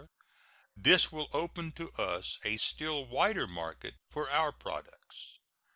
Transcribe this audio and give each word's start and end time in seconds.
This 0.75 1.11
will 1.11 1.27
open 1.31 1.73
to 1.73 1.91
us 1.91 2.39
a 2.43 2.57
still 2.57 3.05
wider 3.05 3.45
market 3.45 3.93
for 4.09 4.27
our 4.31 4.51
products. 4.51 5.37